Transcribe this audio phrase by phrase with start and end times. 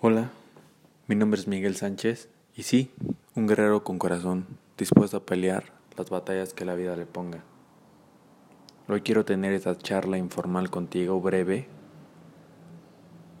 [0.00, 0.30] Hola,
[1.08, 2.92] mi nombre es Miguel Sánchez y sí,
[3.34, 7.42] un guerrero con corazón, dispuesto a pelear las batallas que la vida le ponga.
[8.86, 11.66] Hoy quiero tener esta charla informal contigo, breve,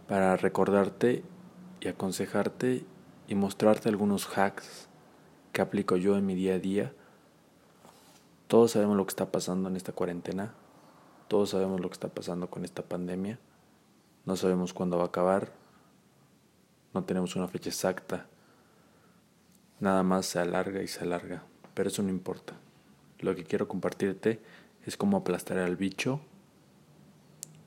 [0.08, 1.22] para recordarte
[1.80, 2.84] y aconsejarte
[3.28, 4.88] y mostrarte algunos hacks
[5.52, 6.92] que aplico yo en mi día a día.
[8.48, 10.54] Todos sabemos lo que está pasando en esta cuarentena,
[11.28, 13.38] todos sabemos lo que está pasando con esta pandemia,
[14.26, 15.52] no sabemos cuándo va a acabar,
[16.94, 18.26] no tenemos una fecha exacta.
[19.80, 21.44] Nada más se alarga y se alarga,
[21.74, 22.54] pero eso no importa.
[23.20, 24.40] Lo que quiero compartirte
[24.84, 26.20] es cómo aplastar al bicho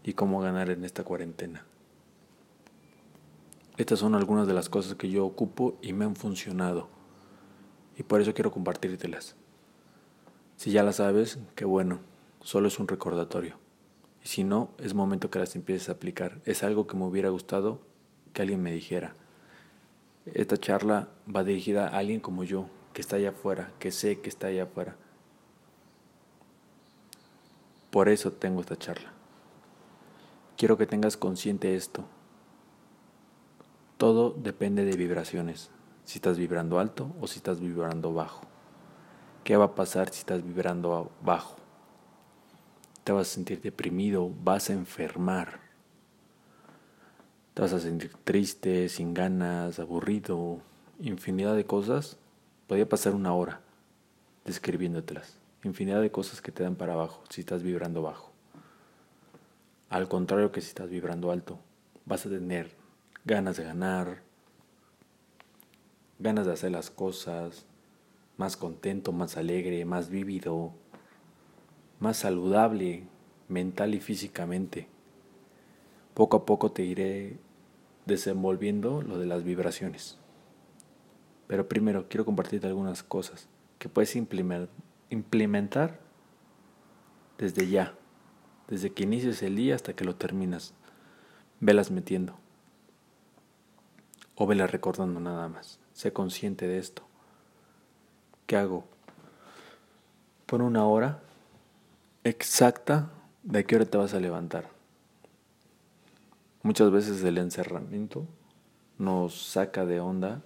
[0.04, 1.66] y cómo ganar en esta cuarentena.
[3.78, 6.90] Estas son algunas de las cosas que yo ocupo y me han funcionado.
[7.98, 9.36] Y por eso quiero compartírtelas.
[10.58, 12.00] Si ya las sabes, qué bueno,
[12.42, 13.58] solo es un recordatorio.
[14.24, 16.42] Y si no, es momento que las empieces a aplicar.
[16.46, 17.82] Es algo que me hubiera gustado
[18.34, 19.14] que alguien me dijera.
[20.26, 24.30] Esta charla va dirigida a alguien como yo, que está allá afuera, que sé que
[24.30, 24.96] está allá afuera.
[27.90, 29.12] Por eso tengo esta charla.
[30.58, 32.06] Quiero que tengas consciente esto.
[33.98, 35.72] Todo depende de vibraciones.
[36.06, 38.42] Si estás vibrando alto o si estás vibrando bajo.
[39.44, 41.56] ¿Qué va a pasar si estás vibrando bajo?
[43.04, 45.61] Te vas a sentir deprimido, vas a enfermar
[47.54, 50.60] te vas a sentir triste, sin ganas, aburrido,
[51.00, 52.18] infinidad de cosas.
[52.68, 53.62] Podría pasar una hora
[54.46, 55.38] describiéndotelas.
[55.64, 58.32] Infinidad de cosas que te dan para abajo si estás vibrando bajo.
[59.90, 61.60] Al contrario que si estás vibrando alto,
[62.06, 62.72] vas a tener
[63.26, 64.22] ganas de ganar,
[66.18, 67.66] ganas de hacer las cosas,
[68.38, 70.74] más contento, más alegre, más vívido,
[72.00, 73.04] más saludable
[73.50, 74.88] mental y físicamente
[76.14, 77.38] poco a poco te iré
[78.06, 80.18] desenvolviendo lo de las vibraciones.
[81.48, 86.00] Pero primero quiero compartirte algunas cosas que puedes implementar
[87.38, 87.96] desde ya,
[88.68, 90.74] desde que inicies el día hasta que lo terminas.
[91.60, 92.36] Velas metiendo.
[94.36, 95.80] O velas recordando nada más.
[95.94, 97.04] Sé consciente de esto.
[98.46, 98.86] ¿Qué hago?
[100.46, 101.22] Pon una hora
[102.24, 103.12] exacta
[103.44, 104.81] de qué hora te vas a levantar.
[106.64, 108.28] Muchas veces el encerramiento
[109.00, 110.44] nos saca de onda,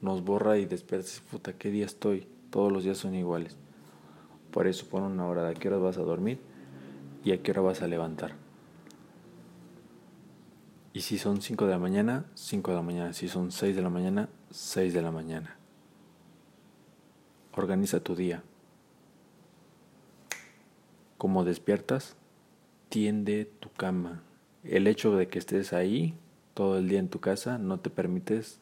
[0.00, 1.10] nos borra y despierta.
[1.30, 2.26] Puta, ¿qué día estoy?
[2.48, 3.58] Todos los días son iguales.
[4.50, 6.40] Por eso pon una hora de a qué hora vas a dormir
[7.22, 8.32] y a qué hora vas a levantar.
[10.94, 13.12] Y si son 5 de la mañana, 5 de la mañana.
[13.12, 15.58] Si son 6 de la mañana, 6 de la mañana.
[17.52, 18.42] Organiza tu día.
[21.18, 22.16] Como despiertas,
[22.88, 24.22] tiende tu cama
[24.64, 26.14] el hecho de que estés ahí
[26.54, 28.60] todo el día en tu casa no te permites,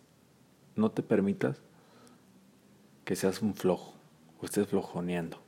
[0.77, 1.61] no te permitas
[3.05, 3.95] que seas un flojo
[4.41, 5.39] o estés flojoneando.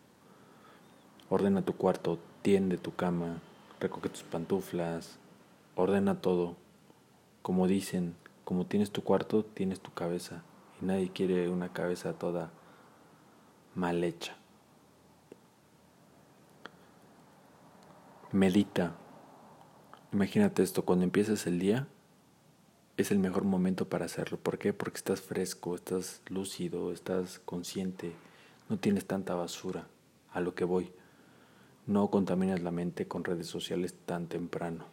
[1.28, 3.40] Ordena tu cuarto, tiende tu cama,
[3.78, 5.18] recoge tus pantuflas,
[5.76, 6.56] ordena todo.
[7.42, 10.42] Como dicen, como tienes tu cuarto, tienes tu cabeza.
[10.82, 12.50] Y nadie quiere una cabeza toda
[13.74, 14.34] mal hecha.
[18.32, 18.94] Medita,
[20.12, 21.86] Imagínate esto, cuando empiezas el día
[22.96, 24.38] es el mejor momento para hacerlo.
[24.38, 24.72] ¿Por qué?
[24.72, 28.12] Porque estás fresco, estás lúcido, estás consciente,
[28.68, 29.86] no tienes tanta basura
[30.32, 30.90] a lo que voy.
[31.86, 34.84] No contaminas la mente con redes sociales tan temprano.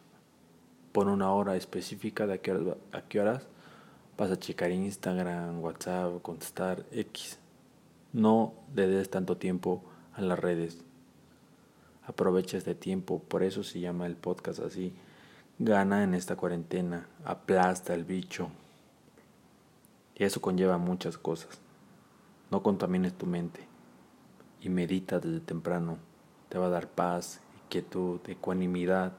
[0.91, 3.47] Pon una hora específica de a qué horas, a qué horas
[4.17, 7.39] vas a checar Instagram, WhatsApp, contestar X.
[8.13, 9.83] No le des tanto tiempo
[10.13, 10.83] a las redes.
[12.07, 14.93] Aprovecha este tiempo, por eso se llama el podcast así
[15.59, 18.49] Gana en esta cuarentena, aplasta el bicho.
[20.15, 21.59] Y eso conlleva muchas cosas.
[22.49, 23.67] No contamines tu mente
[24.61, 25.97] y medita desde temprano.
[26.47, 29.13] Te va a dar paz, quietud, ecuanimidad,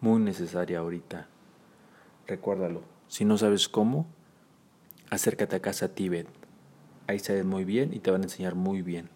[0.00, 1.26] muy necesaria ahorita.
[2.26, 4.06] Recuérdalo, si no sabes cómo,
[5.10, 6.28] acércate a casa Tíbet.
[7.08, 9.08] Ahí sabes muy bien y te van a enseñar muy bien.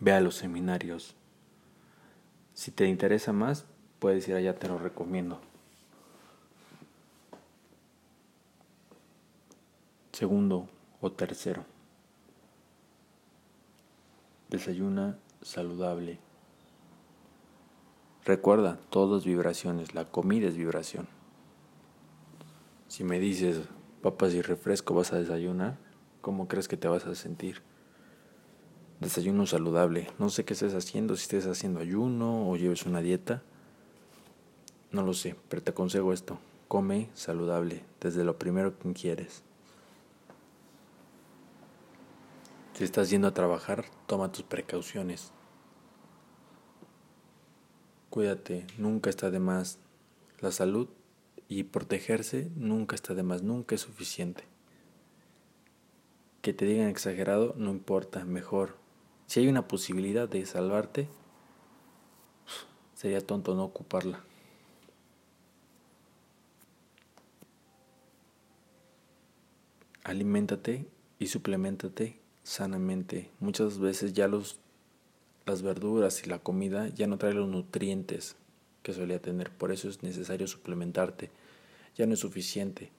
[0.00, 1.16] Ve a los seminarios.
[2.56, 3.66] Si te interesa más,
[3.98, 5.38] puedes ir allá, te lo recomiendo.
[10.10, 10.66] Segundo
[11.02, 11.66] o tercero.
[14.48, 16.18] Desayuna saludable.
[18.24, 21.06] Recuerda, todo es vibraciones, la comida es vibración.
[22.88, 23.60] Si me dices
[24.00, 25.76] papas y refresco vas a desayunar,
[26.22, 27.60] ¿cómo crees que te vas a sentir?
[29.00, 30.08] Desayuno saludable.
[30.18, 33.42] No sé qué estés haciendo, si estés haciendo ayuno o lleves una dieta
[34.96, 36.38] no lo sé, pero te aconsejo esto.
[36.68, 39.42] come saludable, desde lo primero que quieres.
[42.72, 45.32] Si estás yendo a trabajar, toma tus precauciones.
[48.10, 49.78] Cuídate, nunca está de más.
[50.40, 50.88] La salud
[51.46, 54.44] y protegerse nunca está de más, nunca es suficiente.
[56.42, 58.76] Que te digan exagerado no importa, mejor.
[59.26, 61.08] Si hay una posibilidad de salvarte,
[62.94, 64.24] sería tonto no ocuparla.
[70.04, 70.86] Aliméntate
[71.18, 73.30] y suplementate sanamente.
[73.40, 74.60] Muchas veces ya los
[75.46, 78.34] las verduras y la comida ya no traen los nutrientes
[78.82, 81.30] que solía tener, por eso es necesario suplementarte.
[81.96, 82.90] Ya no es suficiente.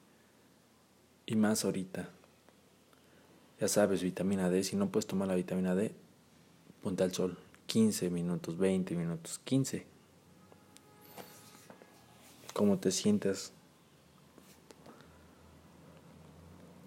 [1.25, 2.09] Y más ahorita.
[3.59, 5.91] Ya sabes, vitamina D, si no puedes tomar la vitamina D,
[6.88, 7.38] ponte al sol.
[7.66, 9.86] 15 minutos, 20 minutos, 15.
[12.54, 13.51] ¿Cómo te sientes?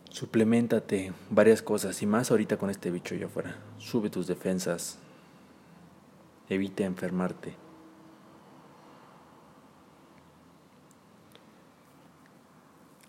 [0.09, 3.59] Suplementate varias cosas y más ahorita con este bicho allá afuera.
[3.77, 4.97] Sube tus defensas.
[6.49, 7.55] Evita enfermarte.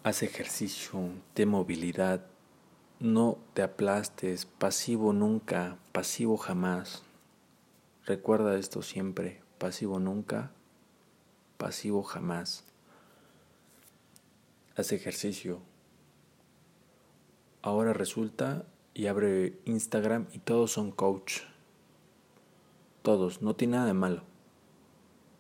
[0.04, 1.00] Haz ejercicio
[1.36, 2.26] de movilidad.
[3.02, 4.46] No te aplastes.
[4.46, 5.80] Pasivo nunca.
[5.92, 7.02] Pasivo jamás.
[8.06, 9.42] Recuerda esto siempre.
[9.58, 10.52] Pasivo nunca.
[11.58, 12.64] Pasivo jamás.
[14.76, 15.64] Haz ejercicio.
[17.64, 21.40] Ahora resulta y abre Instagram y todos son coach.
[23.02, 23.42] Todos.
[23.42, 24.22] No tiene nada de malo.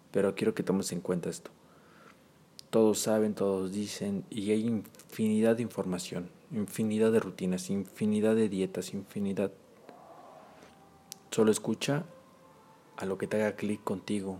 [0.10, 1.52] Pero quiero que tomes en cuenta esto.
[2.72, 8.94] Todos saben, todos dicen y hay infinidad de información, infinidad de rutinas, infinidad de dietas,
[8.94, 9.52] infinidad.
[11.32, 12.06] Solo escucha
[12.98, 14.40] a lo que te haga clic contigo,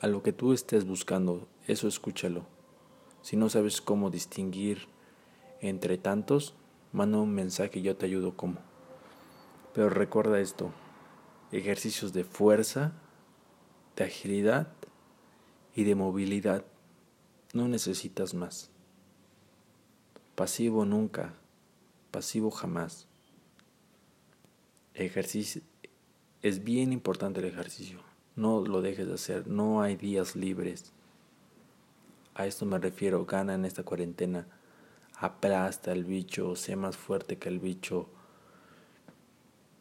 [0.00, 2.44] a lo que tú estés buscando, eso escúchalo.
[3.22, 4.88] Si no sabes cómo distinguir
[5.60, 6.54] entre tantos,
[6.92, 8.58] manda un mensaje y yo te ayudo cómo.
[9.74, 10.72] Pero recuerda esto,
[11.52, 12.92] ejercicios de fuerza,
[13.96, 14.72] de agilidad
[15.74, 16.64] y de movilidad.
[17.52, 18.70] No necesitas más.
[20.36, 21.32] Pasivo nunca,
[22.12, 23.08] pasivo jamás.
[24.94, 25.62] Ejercicio
[26.42, 28.00] es bien importante el ejercicio.
[28.36, 29.48] No lo dejes de hacer.
[29.48, 30.92] No hay días libres.
[32.34, 33.24] A esto me refiero.
[33.24, 34.46] Gana en esta cuarentena.
[35.16, 36.54] Aplasta al bicho.
[36.54, 38.08] Sé más fuerte que el bicho.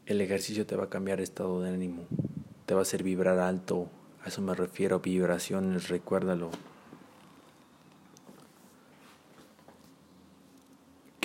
[0.06, 2.08] El ejercicio te va a cambiar estado de ánimo.
[2.66, 3.90] Te va a hacer vibrar alto.
[4.24, 6.50] A eso me refiero, vibraciones, recuérdalo.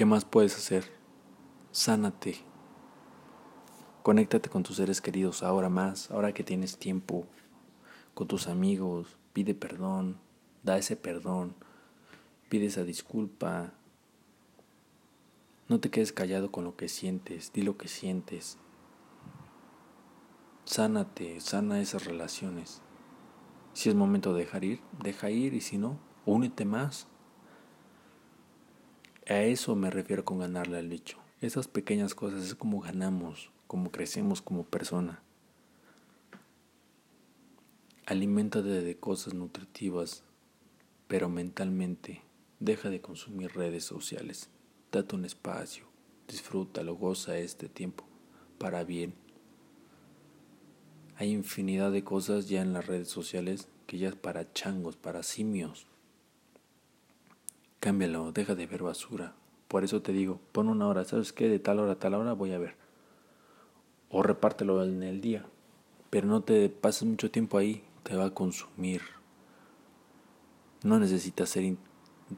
[0.00, 0.90] ¿Qué más puedes hacer?
[1.72, 2.38] Sánate.
[4.02, 7.26] Conéctate con tus seres queridos ahora más, ahora que tienes tiempo,
[8.14, 10.18] con tus amigos, pide perdón,
[10.62, 11.54] da ese perdón,
[12.48, 13.74] pide esa disculpa.
[15.68, 18.56] No te quedes callado con lo que sientes, di lo que sientes.
[20.64, 22.80] Sánate, sana esas relaciones.
[23.74, 27.06] Si es momento de dejar ir, deja ir y si no, únete más.
[29.30, 31.16] A eso me refiero con ganarle al bicho.
[31.40, 35.22] Esas pequeñas cosas es como ganamos, como crecemos como persona.
[38.04, 40.22] Aliméntate de cosas nutritivas,
[41.08, 42.20] pero mentalmente
[42.58, 44.50] deja de consumir redes sociales.
[44.92, 45.86] Date un espacio,
[46.28, 48.04] disfrútalo, goza este tiempo
[48.58, 49.14] para bien
[51.20, 55.22] hay infinidad de cosas ya en las redes sociales que ya es para changos, para
[55.22, 55.86] simios.
[57.80, 59.34] Cámbialo, deja de ver basura.
[59.68, 61.48] Por eso te digo, pon una hora, ¿sabes qué?
[61.48, 62.76] De tal hora a tal hora voy a ver.
[64.10, 65.44] O repártelo en el día.
[66.10, 69.02] Pero no te pases mucho tiempo ahí, te va a consumir.
[70.82, 71.76] No necesitas ser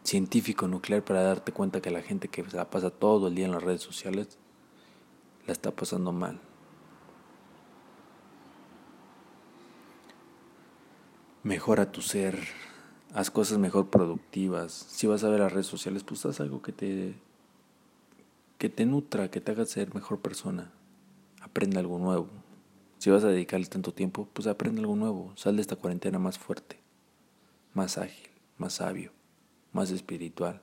[0.05, 3.47] científico nuclear para darte cuenta que la gente que se la pasa todo el día
[3.47, 4.39] en las redes sociales
[5.47, 6.41] la está pasando mal.
[11.43, 12.39] mejora tu ser,
[13.15, 14.73] haz cosas mejor productivas.
[14.73, 17.15] Si vas a ver las redes sociales, pues haz algo que te
[18.59, 20.71] que te nutra, que te haga ser mejor persona.
[21.41, 22.29] Aprende algo nuevo.
[22.99, 25.33] Si vas a dedicarle tanto tiempo, pues aprende algo nuevo.
[25.35, 26.79] Sal de esta cuarentena más fuerte,
[27.75, 29.11] más ágil, más sabio,
[29.73, 30.63] más espiritual,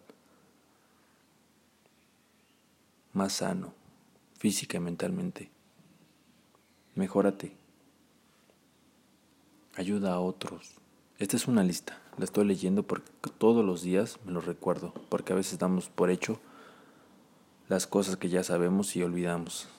[3.12, 3.74] más sano,
[4.38, 5.52] física y mentalmente.
[6.96, 7.54] Mejórate
[9.76, 10.76] ayuda a otros.
[11.18, 15.32] Esta es una lista, la estoy leyendo porque todos los días me lo recuerdo, porque
[15.32, 16.38] a veces damos por hecho
[17.70, 19.70] las cosas que ya sabemos y olvidamos.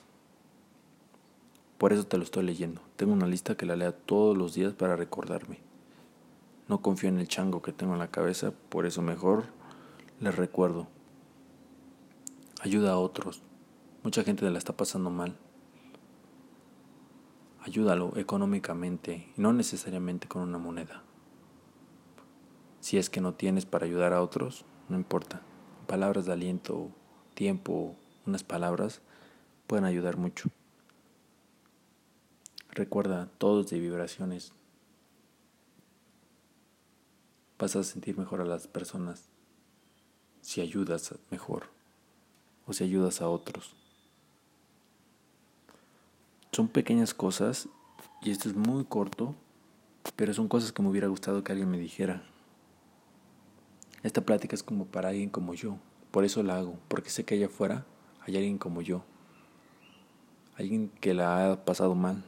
[1.77, 2.81] Por eso te lo estoy leyendo.
[2.95, 5.59] Tengo una lista que la lea todos los días para recordarme.
[6.67, 9.43] No confío en el chango que tengo en la cabeza, por eso mejor
[10.19, 10.87] les recuerdo.
[12.61, 13.43] Ayuda a otros.
[14.01, 15.37] Mucha gente la está pasando mal.
[17.61, 21.03] Ayúdalo económicamente y no necesariamente con una moneda.
[22.91, 25.41] Si es que no tienes para ayudar a otros, no importa.
[25.87, 26.89] Palabras de aliento,
[27.35, 27.95] tiempo,
[28.25, 28.99] unas palabras
[29.65, 30.49] pueden ayudar mucho.
[32.71, 34.51] Recuerda, todos de vibraciones.
[37.57, 39.29] Vas a sentir mejor a las personas
[40.41, 41.67] si ayudas mejor
[42.67, 43.73] o si ayudas a otros.
[46.51, 47.69] Son pequeñas cosas
[48.21, 49.33] y esto es muy corto,
[50.17, 52.29] pero son cosas que me hubiera gustado que alguien me dijera.
[54.03, 55.77] Esta plática es como para alguien como yo,
[56.09, 57.85] por eso la hago, porque sé que allá afuera
[58.21, 59.03] hay alguien como yo,
[60.57, 62.23] alguien que la ha pasado mal.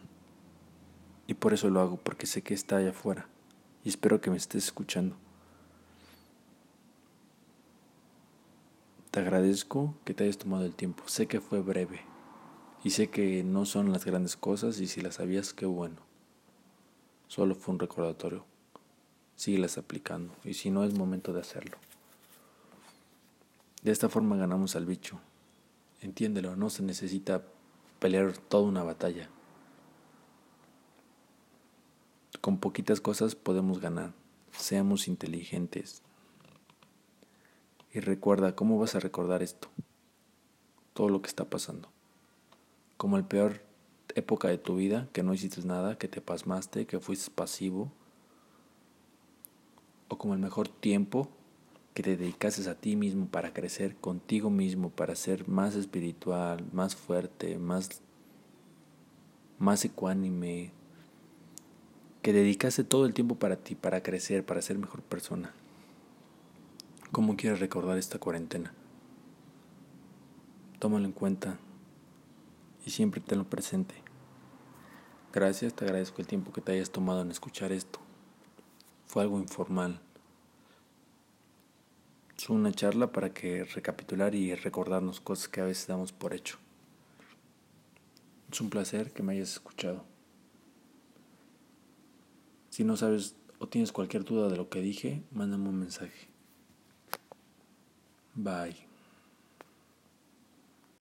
[1.25, 3.27] Y por eso lo hago, porque sé que está allá afuera
[3.84, 5.15] y espero que me estés escuchando.
[9.10, 11.03] Te agradezco que te hayas tomado el tiempo.
[11.08, 12.01] Sé que fue breve
[12.84, 15.98] y sé que no son las grandes cosas y si las sabías, qué bueno.
[17.27, 18.46] Solo fue un recordatorio
[19.36, 21.78] síguelas aplicando y si no es momento de hacerlo.
[23.84, 25.20] De esta forma ganamos al bicho.
[26.02, 27.44] Entiéndelo, no se necesita
[28.00, 29.30] pelear toda una batalla.
[32.42, 34.13] Con poquitas cosas podemos ganar.
[34.52, 36.02] Seamos inteligentes.
[37.94, 39.70] Y recuerda, ¿cómo vas a recordar esto?
[40.94, 41.90] Todo lo que está pasando.
[42.98, 43.62] Como el peor
[44.16, 47.92] época de tu vida, que no hiciste nada, que te pasmaste, que fuiste pasivo,
[50.17, 51.29] como el mejor tiempo
[51.93, 56.96] que te dedicases a ti mismo para crecer contigo mismo, para ser más espiritual, más
[56.96, 58.01] fuerte, más,
[59.60, 60.72] más ecuánime,
[62.22, 65.53] que dedicase todo el tiempo para ti, para crecer, para ser mejor persona.
[67.12, 68.74] ¿Cómo quieres recordar esta cuarentena?
[70.79, 71.60] Tómalo en cuenta
[72.86, 73.93] y siempre tenlo presente.
[75.32, 78.02] Gracias, te agradezco el tiempo que te hayas tomado en escuchar esto.
[79.13, 80.00] Fue algo informal.
[82.36, 86.58] Es una charla para que recapitular y recordarnos cosas que a veces damos por hecho.
[88.51, 90.03] Es un placer que me hayas escuchado.
[92.72, 96.29] Si no sabes o tienes cualquier duda de lo que dije, mándame un mensaje.
[98.34, 98.92] Bye.